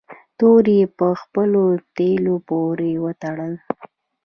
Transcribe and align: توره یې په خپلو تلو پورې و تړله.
توره 0.37 0.73
یې 0.79 0.83
په 0.97 1.07
خپلو 1.21 1.63
تلو 1.95 2.35
پورې 2.47 2.91
و 3.03 3.07
تړله. 3.21 3.59